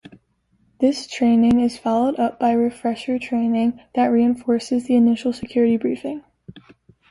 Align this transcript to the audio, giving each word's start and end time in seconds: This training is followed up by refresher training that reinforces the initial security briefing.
This 0.79 1.05
training 1.05 1.59
is 1.59 1.77
followed 1.77 2.17
up 2.19 2.39
by 2.39 2.53
refresher 2.53 3.19
training 3.19 3.79
that 3.93 4.07
reinforces 4.07 4.85
the 4.85 4.95
initial 4.95 5.31
security 5.31 5.77
briefing. 5.77 6.23